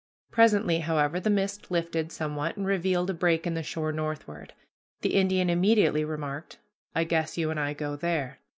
[0.31, 4.53] Presently, however, the mist lifted somewhat and revealed a break in the shore northward.
[5.01, 6.57] The Indian immediately remarked,
[6.95, 8.39] "I guess you and I go there."